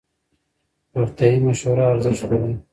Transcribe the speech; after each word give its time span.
روغتیایي 0.99 1.39
مشوره 1.47 1.83
ارزښت 1.91 2.21
لري. 2.31 2.53